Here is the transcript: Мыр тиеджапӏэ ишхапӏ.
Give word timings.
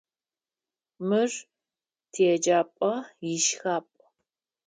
Мыр 1.07 1.31
тиеджапӏэ 2.11 2.93
ишхапӏ. 3.33 3.95